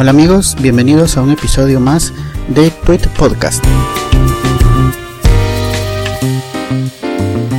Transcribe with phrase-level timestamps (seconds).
[0.00, 2.12] Hola amigos, bienvenidos a un episodio más
[2.46, 3.64] de Tweet Podcast.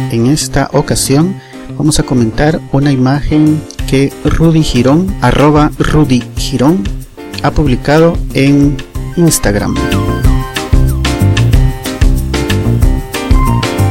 [0.09, 1.36] En esta ocasión
[1.78, 6.86] vamos a comentar una imagen que Rudy Girón, arroba Rudy Girón,
[7.43, 8.78] ha publicado en
[9.18, 9.75] Instagram.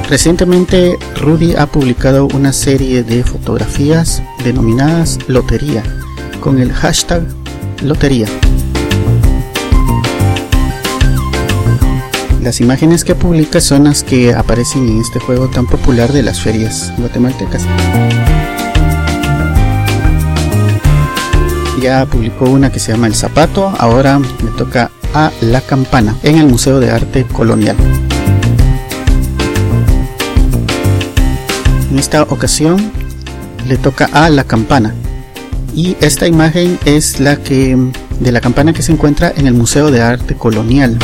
[0.09, 5.83] Recientemente Rudy ha publicado una serie de fotografías denominadas Lotería
[6.41, 7.25] con el hashtag
[7.83, 8.27] Lotería.
[12.43, 16.41] Las imágenes que publica son las que aparecen en este juego tan popular de las
[16.41, 17.63] ferias guatemaltecas.
[21.81, 26.39] Ya publicó una que se llama El Zapato, ahora me toca a La Campana en
[26.39, 27.77] el Museo de Arte Colonial.
[31.91, 32.91] En esta ocasión
[33.69, 34.95] le toca a La Campana
[35.75, 37.77] y esta imagen es la que
[38.21, 40.99] de la campana que se encuentra en el Museo de Arte Colonial.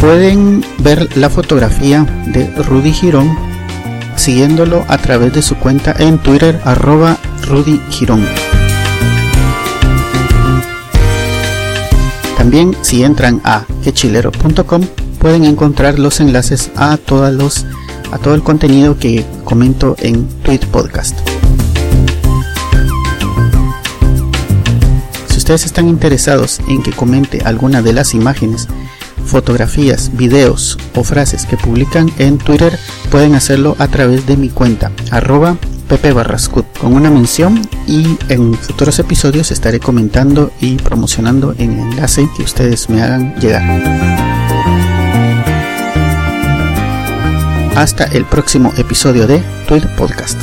[0.00, 3.52] Pueden ver la fotografía de Rudy Girón
[4.16, 7.16] siguiéndolo a través de su cuenta en Twitter arroba
[7.46, 8.26] Rudy Girón.
[12.36, 14.82] También si entran a quechilero.com
[15.18, 17.64] pueden encontrar los enlaces a todos los
[18.12, 21.18] a todo el contenido que comento en Tweet Podcast.
[25.28, 28.68] Si ustedes están interesados en que comente alguna de las imágenes
[29.24, 32.78] fotografías, videos o frases que publican en Twitter
[33.10, 35.56] pueden hacerlo a través de mi cuenta arroba
[35.88, 41.92] Pepe Barrascut con una mención y en futuros episodios estaré comentando y promocionando en el
[41.92, 44.31] enlace que ustedes me hagan llegar.
[47.76, 50.38] Hasta el próximo episodio de Tweet Podcast.